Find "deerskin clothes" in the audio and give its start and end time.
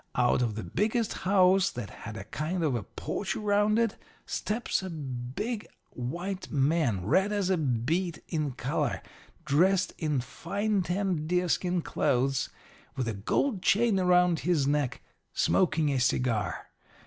11.27-12.49